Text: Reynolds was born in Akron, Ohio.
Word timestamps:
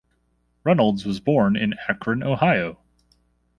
Reynolds 0.63 1.05
was 1.05 1.19
born 1.19 1.55
in 1.55 1.75
Akron, 1.87 2.23
Ohio. 2.23 2.79